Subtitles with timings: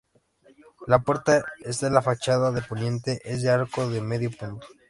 [0.87, 4.65] La puerta está en la fachada de poniente, es de arco de medio punto.